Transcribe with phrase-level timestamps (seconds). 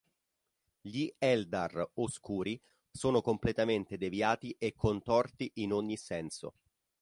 [0.81, 2.59] Gli Eldar Oscuri
[2.91, 6.55] sono completamente deviati e contorti in ogni senso.